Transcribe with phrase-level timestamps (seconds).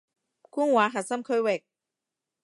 [0.49, 1.63] 官話核心區域